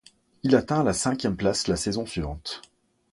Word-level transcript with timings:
Il 0.41 0.55
atteint 0.55 0.83
la 0.83 0.93
cinquième 0.93 1.35
place 1.37 1.67
la 1.67 1.75
saison 1.75 2.07
suivante. 2.07 2.63